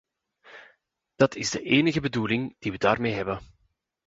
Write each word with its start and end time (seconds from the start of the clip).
Dat 1.15 1.35
is 1.35 1.49
de 1.49 1.61
enige 1.61 1.99
bedoeling 1.99 2.55
die 2.59 2.71
we 2.71 2.77
daarmee 2.77 3.13
hebben. 3.13 3.39